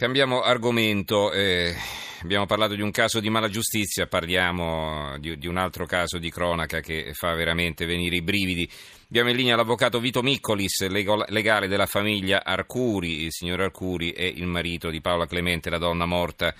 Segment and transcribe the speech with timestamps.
[0.00, 1.74] Cambiamo argomento, eh,
[2.22, 6.30] abbiamo parlato di un caso di mala giustizia, parliamo di, di, un altro caso di
[6.30, 8.66] cronaca che fa veramente venire i brividi.
[9.08, 14.46] Abbiamo in linea l'avvocato Vito Miccolis, legale della famiglia Arcuri, il signor Arcuri è il
[14.46, 16.54] marito di Paola Clemente, la donna morta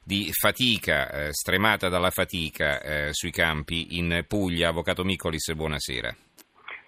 [0.00, 4.68] di fatica, eh, stremata dalla fatica eh, sui campi in Puglia.
[4.68, 6.14] Avvocato Miccolis, buonasera.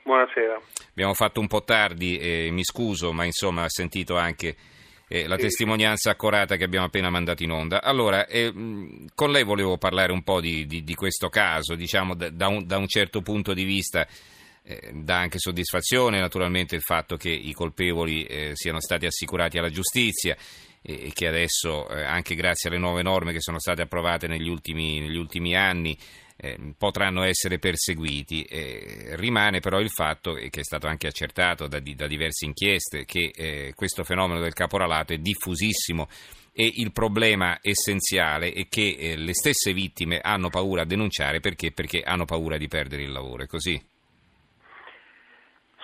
[0.05, 0.61] Buonasera.
[0.89, 4.55] Abbiamo fatto un po' tardi, eh, mi scuso, ma insomma ha sentito anche
[5.09, 7.83] eh, la testimonianza accurata che abbiamo appena mandato in onda.
[7.83, 8.53] Allora, eh,
[9.15, 12.67] con lei volevo parlare un po' di, di, di questo caso, diciamo da, da, un,
[12.67, 14.07] da, un, certo punto di vista.
[14.69, 19.71] Eh, dà anche soddisfazione naturalmente il fatto che i colpevoli eh, siano stati assicurati alla
[19.71, 20.37] giustizia
[20.83, 24.99] e che adesso, eh, anche grazie alle nuove norme che sono state approvate negli ultimi,
[24.99, 25.97] negli ultimi anni,
[26.37, 28.43] eh, potranno essere perseguiti.
[28.43, 33.33] Eh, rimane però il fatto, che è stato anche accertato da, da diverse inchieste, che
[33.35, 36.09] eh, questo fenomeno del caporalato è diffusissimo
[36.59, 41.71] e il problema essenziale è che eh, le stesse vittime hanno paura a denunciare perché?
[41.71, 43.79] perché hanno paura di perdere il lavoro, è così?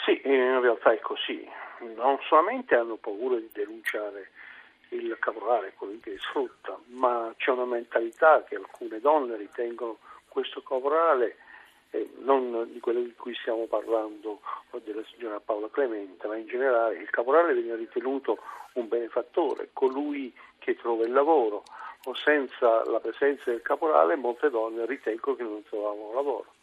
[0.04, 1.46] Sì, in realtà è così.
[1.94, 4.30] Non solamente hanno paura di denunciare
[4.88, 9.98] il caporale, quello che sfrutta, ma c'è una mentalità che alcune donne ritengono
[10.32, 11.36] questo caporale,
[11.90, 16.46] eh, non di quello di cui stiamo parlando o della signora Paola Clemente, ma in
[16.46, 18.38] generale il caporale viene ritenuto
[18.74, 21.64] un benefattore, colui che trova il lavoro,
[22.04, 26.54] o senza la presenza del caporale molte donne ritengono che non trovavano lavoro.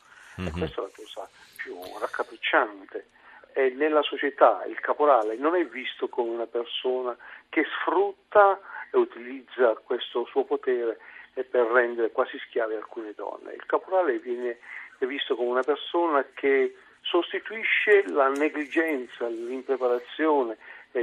[0.41, 0.57] Mm-hmm.
[0.57, 3.09] Questa è la cosa più raccapricciante.
[3.53, 7.15] E nella società il caporale non è visto come una persona
[7.49, 8.59] che sfrutta
[8.91, 10.97] e utilizza questo suo potere
[11.33, 13.53] e per rendere quasi schiave alcune donne.
[13.53, 14.59] Il caporale viene
[14.99, 20.57] visto come una persona che sostituisce la negligenza, l'impreparazione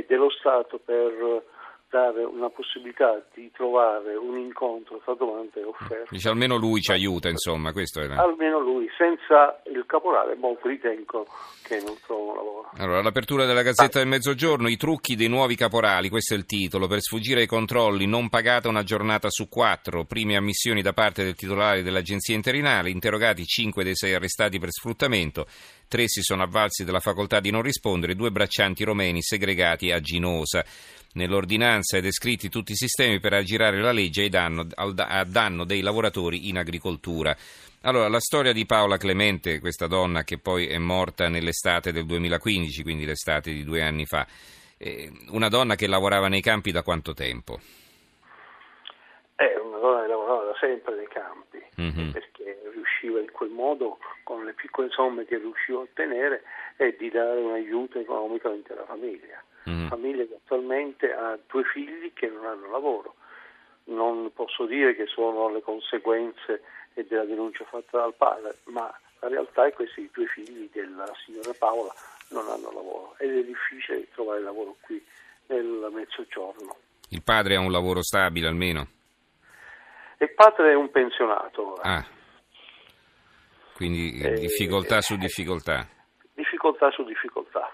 [0.07, 1.45] dello Stato per
[1.89, 6.09] dare una possibilità di trovare un incontro tra domanda e offerta.
[6.11, 8.17] Dice almeno lui ci aiuta, insomma, questo era.
[8.17, 11.27] Almeno lui, senza il caporale molti ritengono
[11.63, 12.71] che non trovano lavoro.
[12.79, 16.87] Allora, l'apertura della Gazzetta del Mezzogiorno, i trucchi dei nuovi caporali, questo è il titolo,
[16.87, 21.35] per sfuggire ai controlli, non pagata una giornata su quattro, prime ammissioni da parte del
[21.35, 25.47] titolare dell'agenzia interinale, interrogati cinque dei sei arrestati per sfruttamento,
[25.89, 30.65] tre si sono avvalsi della facoltà di non rispondere, due braccianti romeni segregati a Ginosa.
[31.15, 36.59] Nell'ordinanza è descritti tutti i sistemi per aggirare la legge a danno, dei lavoratori in
[36.59, 37.35] agricoltura.
[37.83, 42.83] Allora, la storia di Paola Clemente, questa donna che poi è morta nell'estate del 2015,
[42.83, 44.27] quindi l'estate di due anni fa,
[45.31, 47.59] una donna che lavorava nei campi da quanto tempo?
[49.37, 52.11] È una donna che lavorava da sempre nei campi, mm-hmm.
[52.11, 52.36] perché
[53.07, 56.43] riusciva in quel modo, con le piccole somme che riusciva a ottenere,
[56.77, 59.89] e di dare un aiuto economico all'intera famiglia mm.
[59.89, 63.15] famiglia che attualmente ha due figli che non hanno lavoro.
[63.85, 66.63] Non posso dire che sono le conseguenze
[66.95, 71.53] della denuncia fatta dal padre, ma la realtà è che questi due figli della signora
[71.57, 71.93] Paola
[72.31, 75.03] non hanno lavoro ed è difficile trovare lavoro qui
[75.47, 76.77] nel mezzogiorno.
[77.11, 78.89] Il padre ha un lavoro stabile almeno?
[80.19, 81.79] Il padre è un pensionato.
[81.83, 82.05] Ah.
[83.77, 85.87] Quindi eh, difficoltà eh, su difficoltà.
[86.33, 87.71] Difficoltà su difficoltà.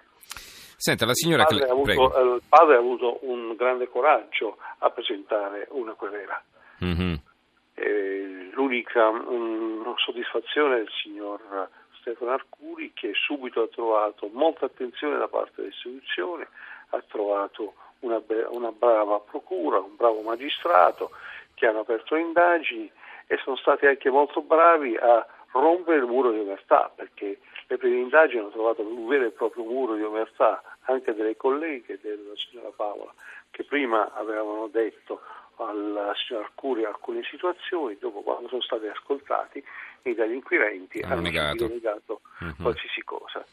[0.77, 1.47] Senta, la signora...
[1.49, 6.43] Il padre, avuto, eh, il padre, ha avuto, un grande coraggio a presentare una querela.
[6.85, 7.15] Mm-hmm.
[8.55, 11.69] l'unica um, soddisfazione del signor
[12.01, 16.45] Stefano Arcuri che subito ha trovato molta attenzione da parte delle istituzioni,
[16.91, 18.21] ha trovato una,
[18.51, 21.13] una brava procura, un bravo magistrato
[21.55, 22.91] che hanno aperto indagini
[23.29, 27.99] e sono stati anche molto bravi a rompere il muro di omertà perché le prime
[27.99, 32.71] indagini hanno trovato un vero e proprio muro di omertà anche delle colleghe della signora
[32.75, 33.13] Paola
[33.51, 35.21] che prima avevano detto
[35.57, 39.63] alla signora Arcuri alcune situazioni, dopo quando sono stati ascoltati
[40.03, 42.55] e dagli inquirenti hanno, hanno negato, negato uh-huh.
[42.61, 43.45] qualsiasi cosa.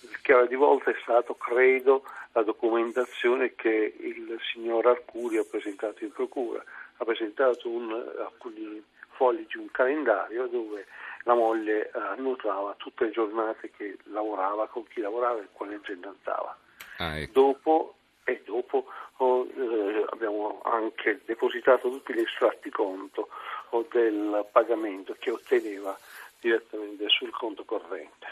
[0.00, 2.02] Il chiave di volta è stato, credo,
[2.32, 6.64] la documentazione che il signor Arcuri ha presentato in procura.
[6.96, 10.86] Ha presentato un, alcuni fogli di un calendario dove
[11.24, 16.08] la moglie eh, annotava tutte le giornate che lavorava, con chi lavorava e quale azienda
[16.08, 16.56] andava.
[16.98, 17.32] Ah, ecco.
[17.32, 18.86] Dopo, e dopo
[19.16, 23.28] oh, eh, abbiamo anche depositato tutti gli estratti conto
[23.70, 25.96] oh, del pagamento che otteneva
[26.40, 28.26] direttamente sul conto corrente.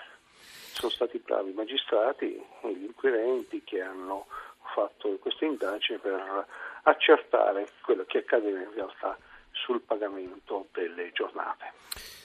[0.72, 4.26] Sono stati bravi i magistrati e gli inquirenti che hanno
[4.74, 6.46] fatto questa indagine per
[6.82, 9.18] accertare quello che accadeva in realtà
[9.64, 11.72] sul pagamento delle giornate.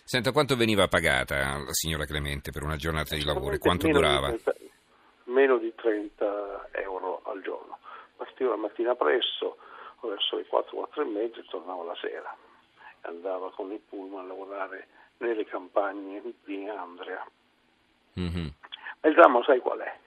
[0.03, 4.29] Senta, quanto veniva pagata la signora Clemente per una giornata di lavoro e quanto durava?
[4.29, 4.53] Di 30,
[5.25, 7.79] meno di 30 euro al giorno.
[8.15, 9.57] Partiva la mattina presto,
[10.01, 12.35] verso 4, 4 e mezzo e tornava la sera.
[13.01, 14.87] Andava con il pullman a lavorare
[15.17, 17.25] nelle campagne di Andrea.
[18.19, 18.47] Mm-hmm.
[19.01, 19.97] Ma il dramma sai qual è?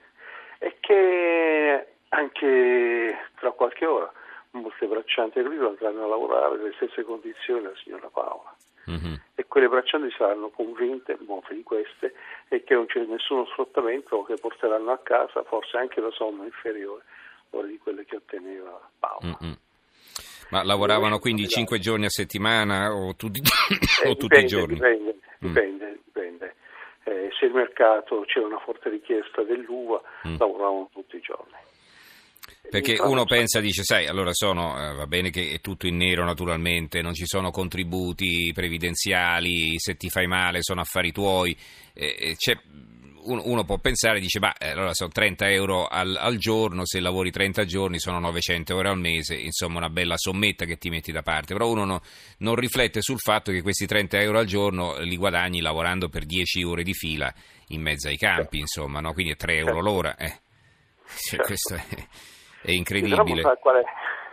[0.57, 4.11] È che anche tra qualche ora
[4.51, 8.55] molte braccianti agricole andranno a lavorare nelle stesse condizioni della signora Paola.
[8.89, 9.13] Mm-hmm.
[9.35, 12.13] E quelle braccianti saranno convinte, molte di queste,
[12.47, 17.03] e che non c'è nessuno sfruttamento che porteranno a casa forse anche la somma inferiore
[17.51, 19.37] di quelle che otteneva Paola.
[19.43, 19.53] Mm-hmm.
[20.49, 23.39] Ma lavoravano quindi 5 giorni a settimana o tutti,
[24.03, 24.73] eh, o tutti i giorni?
[24.75, 25.97] Dipende, dipende, mm.
[26.03, 26.55] dipende.
[27.03, 30.37] Eh, se il mercato c'era una forte richiesta dell'uva, mm.
[30.39, 31.53] lavoravano tutti i giorni.
[32.69, 36.23] Perché uno pensa, dice, sai, allora sono, eh, va bene che è tutto in nero
[36.23, 41.57] naturalmente, non ci sono contributi previdenziali, se ti fai male sono affari tuoi,
[41.93, 42.35] eh,
[43.23, 46.99] uno, uno, può pensare, dice, ma eh, allora sono 30 euro al, al, giorno, se
[46.99, 51.11] lavori 30 giorni sono 900 euro al mese, insomma una bella sommetta che ti metti
[51.11, 52.01] da parte, però uno no,
[52.39, 56.63] non riflette sul fatto che questi 30 euro al giorno li guadagni lavorando per 10
[56.63, 57.33] ore di fila
[57.69, 58.57] in mezzo ai campi, certo.
[58.57, 59.13] insomma, no?
[59.13, 59.89] quindi è 3 euro certo.
[59.89, 60.15] l'ora.
[60.17, 60.39] Eh.
[61.09, 61.45] Cioè, certo.
[61.45, 62.07] Questo è
[62.61, 63.15] è incredibile.
[63.15, 63.83] Il ramo qual è?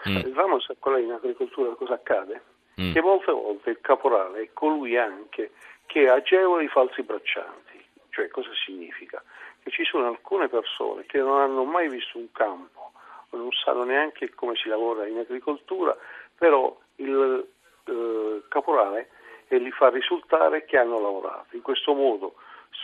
[0.09, 0.17] Mm.
[0.17, 2.43] Il ramo sa qual è in agricoltura cosa accade?
[2.81, 2.93] Mm.
[2.93, 5.53] Che molte volte il caporale è colui anche
[5.87, 7.85] che agevola i falsi braccianti.
[8.11, 9.23] Cioè cosa significa?
[9.63, 12.93] Che ci sono alcune persone che non hanno mai visto un campo,
[13.31, 15.97] non sanno neanche come si lavora in agricoltura,
[16.37, 17.47] però il
[17.85, 19.11] eh, caporale
[19.49, 21.55] li fa risultare che hanno lavorato.
[21.55, 22.35] In questo modo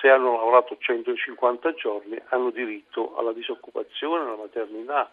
[0.00, 5.10] se hanno lavorato 150 giorni hanno diritto alla disoccupazione, alla maternità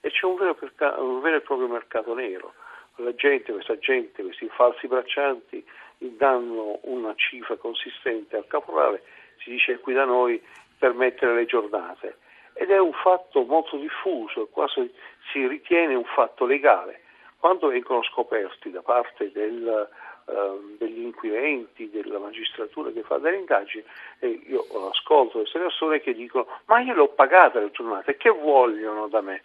[0.00, 0.56] e c'è un vero,
[0.98, 2.54] un vero, e proprio mercato nero.
[2.96, 5.64] La gente, questa gente, questi falsi braccianti
[5.98, 9.02] danno una cifra consistente al caporale,
[9.42, 10.42] si dice qui da noi
[10.78, 12.16] per mettere le giornate
[12.60, 14.92] ed è un fatto molto diffuso, quasi
[15.30, 17.02] si ritiene un fatto legale.
[17.38, 19.88] Quando vengono scoperti da parte del,
[20.24, 23.84] uh, degli inquirenti, della magistratura che fa delle indagini,
[24.18, 29.06] e io ascolto queste persone che dicono ma io l'ho pagata le giornate, che vogliono
[29.06, 29.42] da me?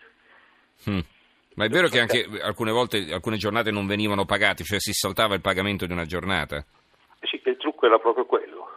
[0.89, 0.99] Mm.
[1.55, 5.35] Ma è vero che anche alcune volte alcune giornate non venivano pagate, cioè si saltava
[5.35, 6.57] il pagamento di una giornata?
[7.19, 8.69] Eh sì, il trucco era proprio quello.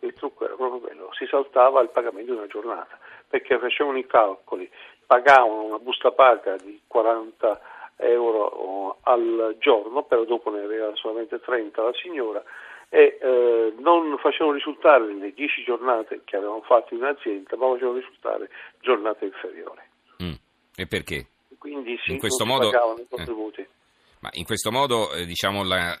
[0.00, 4.06] Il trucco era proprio quello, si saltava il pagamento di una giornata, perché facevano i
[4.06, 4.68] calcoli,
[5.06, 7.60] pagavano una busta paga di 40
[7.96, 12.42] euro al giorno, però dopo ne aveva solamente 30 la signora
[12.88, 17.98] e eh, non facevano risultare le 10 giornate che avevano fatto in azienda, ma facevano
[17.98, 18.50] risultare
[18.80, 19.80] giornate inferiori.
[20.76, 21.26] E perché?
[21.58, 23.60] Quindi sì, in questo modo, i contributi.
[23.60, 23.68] Eh,
[24.20, 25.96] ma in questo modo, eh, diciamo, la,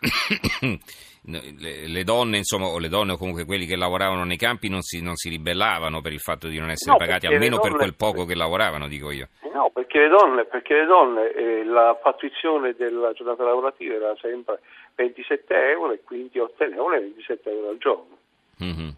[1.26, 4.80] le, le, donne, insomma, o le donne o comunque quelli che lavoravano nei campi non
[4.80, 7.78] si, non si ribellavano per il fatto di non essere no, pagati, almeno donne, per
[7.78, 9.28] quel poco che lavoravano, dico io.
[9.52, 14.60] No, perché le donne, perché le donne eh, la pattuizione della giornata lavorativa era sempre
[14.94, 18.16] 27 euro e quindi ottenevano 27 euro al giorno.
[18.62, 18.88] Mm-hmm.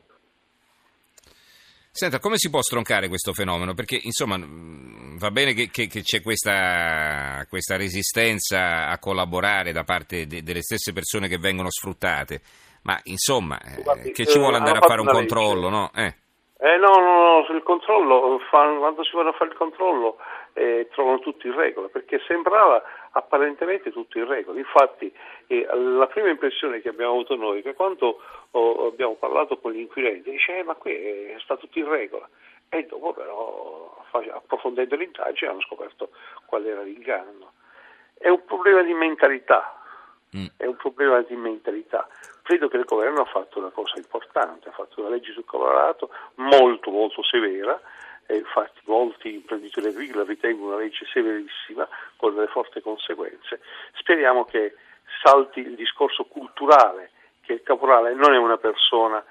[1.96, 3.72] Senta, come si può stroncare questo fenomeno?
[3.72, 10.26] Perché insomma va bene che, che, che c'è questa, questa, resistenza a collaborare da parte
[10.26, 12.42] de, delle stesse persone che vengono sfruttate,
[12.82, 15.90] ma insomma, Guardi, che ci vuole eh, andare a fare un controllo, no?
[15.94, 16.14] Eh.
[16.58, 20.18] Eh, no, no, no, sul controllo, quando si a fare il controllo
[20.56, 24.58] eh, trovano tutto in regola, perché sembrava apparentemente tutto in regola.
[24.58, 25.12] Infatti
[25.48, 29.80] eh, la prima impressione che abbiamo avuto noi che quando oh, abbiamo parlato con gli
[29.80, 32.26] inquirenti, dice eh, ma qui eh, sta tutto in regola.
[32.70, 36.10] E dopo però, approfondendo l'indagine, hanno scoperto
[36.46, 37.52] qual era l'inganno.
[38.18, 39.78] È un problema di mentalità,
[40.34, 40.46] mm.
[40.56, 42.08] è un problema di mentalità.
[42.42, 46.10] Credo che il governo ha fatto una cosa importante, ha fatto una legge sul colorato
[46.36, 47.78] molto molto severa,
[48.26, 53.60] e infatti molti imprenditori agricoli la ritengono una legge severissima con delle forti conseguenze.
[53.94, 54.74] Speriamo che
[55.22, 59.24] salti il discorso culturale che il caporale non è una persona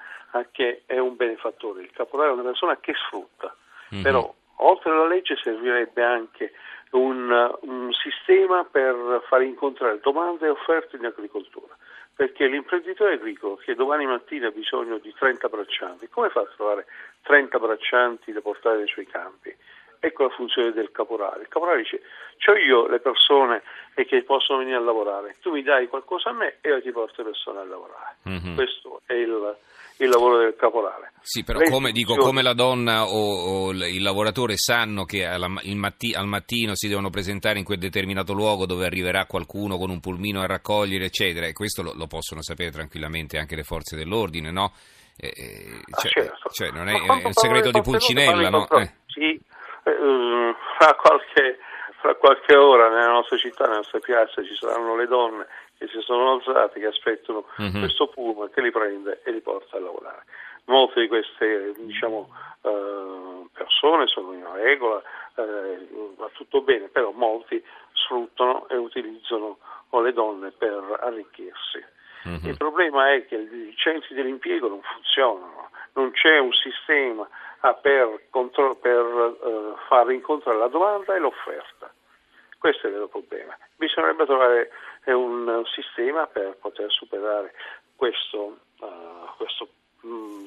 [0.50, 3.54] che è un benefattore, il caporale è una persona che sfrutta,
[3.94, 4.02] mm-hmm.
[4.02, 6.52] però oltre alla legge servirebbe anche
[6.90, 11.74] un, un sistema per far incontrare domande e offerte in agricoltura
[12.16, 16.86] perché l'imprenditore agricolo che domani mattina ha bisogno di 30 braccianti, come fa a trovare
[17.22, 19.54] 30 braccianti da portare nei suoi campi?
[20.00, 21.42] Ecco la funzione del caporale.
[21.42, 22.00] Il caporale dice,
[22.46, 23.62] ho io le persone
[23.94, 27.22] che possono venire a lavorare, tu mi dai qualcosa a me e io ti porto
[27.22, 28.16] le persone a lavorare.
[28.28, 28.54] Mm-hmm.
[28.54, 29.56] Questo è il,
[29.98, 31.12] il lavoro del caporale.
[31.20, 36.14] Sì, però come, dico, come, la donna o, o, il lavoratore sanno che alla, matti,
[36.14, 40.40] al mattino si devono presentare in quel determinato luogo dove arriverà qualcuno con un pulmino
[40.40, 44.72] a raccogliere, eccetera, e questo lo, lo possono sapere tranquillamente anche le forze dell'ordine, no?
[45.16, 46.48] Eh, eh ah, cioè, certo.
[46.50, 48.68] cioè, non è, è un segreto di Pulcinella, no?
[48.68, 48.92] Eh.
[49.06, 51.75] Sì, eh, fa qualche fra
[52.16, 55.46] qualche ora nella nostra città, nelle nostre piazze ci saranno le donne
[55.78, 57.78] che si sono alzate, che aspettano mm-hmm.
[57.80, 60.24] questo pullman che li prende e li porta a lavorare.
[60.66, 62.28] Molte di queste diciamo,
[62.62, 65.00] eh, persone sono in regola,
[65.36, 69.58] eh, va tutto bene, però molti sfruttano e utilizzano
[69.90, 71.82] le donne per arricchirsi.
[72.28, 72.44] Mm-hmm.
[72.44, 77.26] Il problema è che i centri dell'impiego non funzionano, non c'è un sistema
[77.80, 81.90] per, contro- per uh, far incontrare la domanda e l'offerta.
[82.58, 83.56] Questo è il vero problema.
[83.76, 84.70] Bisognerebbe trovare
[85.06, 87.52] un sistema per poter superare
[87.94, 89.68] questo, uh, questo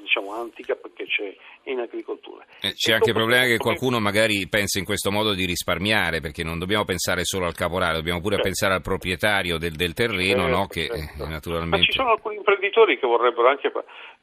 [0.02, 2.46] diciamo handicap che c'è in agricoltura.
[2.62, 6.44] Eh, c'è anche il problema che qualcuno magari pensa in questo modo di risparmiare, perché
[6.44, 8.48] non dobbiamo pensare solo al caporale, dobbiamo pure certo.
[8.48, 10.68] pensare al proprietario del, del terreno, certo, no?
[10.68, 11.28] che certo.
[11.28, 11.78] naturalmente...
[11.78, 13.72] Ma ci sono alcuni imprenditori che vorrebbero anche...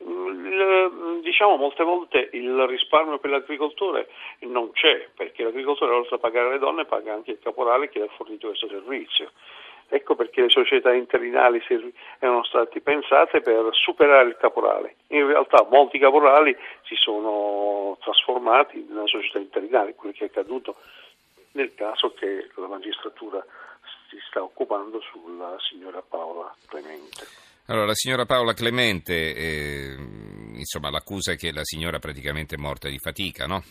[0.03, 4.09] Mm, diciamo molte volte il risparmio per l'agricoltore
[4.41, 8.09] non c'è, perché l'agricoltore oltre a pagare le donne paga anche il caporale che ha
[8.17, 9.31] fornito questo servizio.
[9.89, 11.63] Ecco perché le società interinali
[12.19, 14.97] erano state pensate per superare il caporale.
[15.09, 20.75] In realtà molti caporali si sono trasformati in una società interinale, quello che è accaduto
[21.53, 23.45] nel caso che la magistratura
[24.09, 27.27] si sta occupando sulla signora Paola Clemente.
[27.69, 29.97] Allora, la signora Paola Clemente, eh,
[30.55, 33.63] insomma, l'accusa è che la signora praticamente è morta di fatica, no?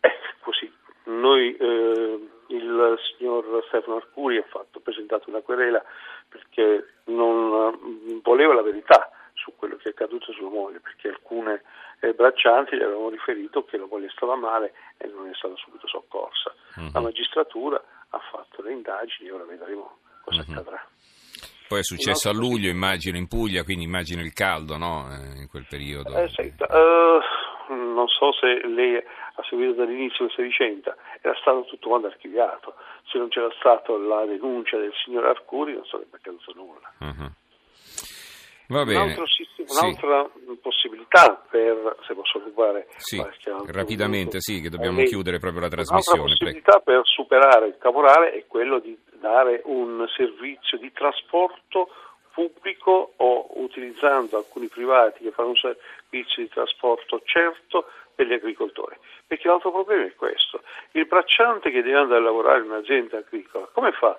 [0.00, 0.70] Eh, così.
[1.04, 5.82] Noi eh, il signor Stefano Arcuri ha fatto, presentato una querela
[6.28, 11.62] perché non mm, voleva la verità su quello che è accaduto sulla moglie, perché alcune
[12.00, 15.86] eh, braccianti gli avevano riferito che la moglie stava male e non è stata subito
[15.88, 16.54] soccorsa.
[16.76, 16.90] Uh-huh.
[16.92, 20.52] La magistratura ha fatto le indagini e ora vedremo cosa uh-huh.
[20.52, 20.86] accadrà.
[21.70, 25.06] Poi è successo a luglio, immagino, in Puglia, quindi immagino il caldo, no?
[25.08, 26.16] Eh, in quel periodo.
[26.16, 27.20] Eh, senta, uh,
[27.74, 32.74] non so se lei ha seguito dall'inizio questa vicenda, era stato tutto quanto archiviato.
[33.10, 36.92] Se non c'era stata la denuncia del signor Arcuri non sarebbe accaduto nulla.
[36.98, 37.30] Uh-huh.
[38.68, 38.98] Va bene.
[39.02, 39.24] Un
[39.70, 40.58] un'altra sì.
[40.62, 43.22] possibilità per, se posso rubare sì,
[43.66, 46.22] rapidamente, minuto, sì, che dobbiamo chiudere proprio la trasmissione.
[46.22, 47.00] Un'altra possibilità prego.
[47.02, 51.88] per superare il caporale è quello di dare un servizio di trasporto
[52.32, 58.96] pubblico o utilizzando alcuni privati che fanno un servizio di trasporto certo per gli agricoltori.
[59.26, 63.68] Perché l'altro problema è questo, il bracciante che deve andare a lavorare in un'azienda agricola,
[63.72, 64.18] come fa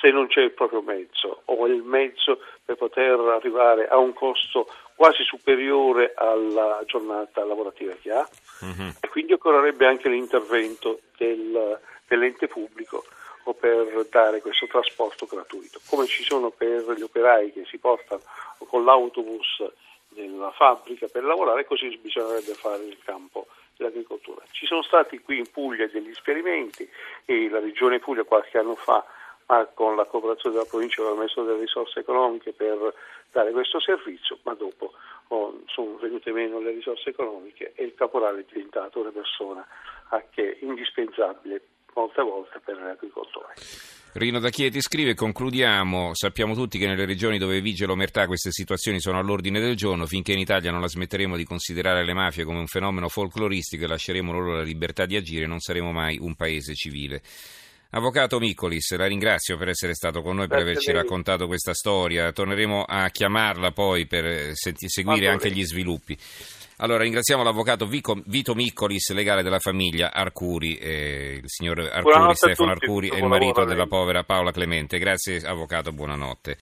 [0.00, 4.66] se non c'è il proprio mezzo o il mezzo per poter arrivare a un costo
[4.94, 8.28] quasi superiore alla giornata lavorativa che ha?
[8.60, 8.92] Uh-huh.
[9.00, 13.04] E quindi occorrerebbe anche l'intervento del, dell'ente pubblico
[13.44, 18.22] o per dare questo trasporto gratuito, come ci sono per gli operai che si portano
[18.58, 19.64] con l'autobus
[20.10, 23.46] nella fabbrica per lavorare, così bisognerebbe fare nel campo
[23.76, 24.42] dell'agricoltura.
[24.50, 26.88] Ci sono stati qui in Puglia degli esperimenti
[27.24, 29.04] e la Regione Puglia qualche anno fa
[29.74, 32.94] con la cooperazione della provincia aveva messo delle risorse economiche per
[33.30, 34.92] dare questo servizio, ma dopo
[35.28, 39.66] oh, sono venute meno le risorse economiche e il caporale è diventato una persona
[40.30, 41.60] che indispensabile
[41.94, 43.54] molte volte per l'agricoltore.
[44.14, 49.00] Rino da Chieti scrive, concludiamo, sappiamo tutti che nelle regioni dove vige l'omertà queste situazioni
[49.00, 52.58] sono all'ordine del giorno, finché in Italia non la smetteremo di considerare le mafie come
[52.58, 56.74] un fenomeno folcloristico e lasceremo loro la libertà di agire, non saremo mai un paese
[56.74, 57.22] civile.
[57.94, 62.32] Avvocato Micolis, la ringrazio per essere stato con noi, per averci raccontato questa storia.
[62.32, 66.16] Torneremo a chiamarla poi per senti- seguire anche gli sviluppi.
[66.82, 73.08] Allora, ringraziamo l'avvocato Vito Miccolis, legale della famiglia Arcuri, eh, il signor Arcuri, Stefano Arcuri
[73.08, 74.98] e il marito della povera Paola Clemente.
[74.98, 76.50] Grazie avvocato, buonanotte.